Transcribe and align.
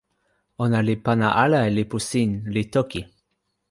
ona 0.63 0.79
li 0.87 0.95
pana 1.05 1.27
ala 1.43 1.59
e 1.67 1.71
lipu 1.77 1.97
sin, 2.09 2.29
li 2.53 2.63
toki. 2.73 3.01